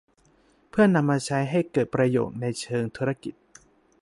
[0.69, 3.33] เพื่อนำมาใช้ให้เกิดประโยชน์ในเชิงธุรกิจ